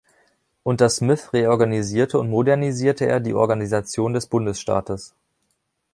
Unter 0.63 0.89
Smith 0.89 1.31
reorganisierte 1.31 2.17
und 2.17 2.31
modernisierte 2.31 3.05
er 3.05 3.19
die 3.19 3.35
Organisation 3.35 4.13
des 4.13 4.25
Bundesstaates. 4.25 5.13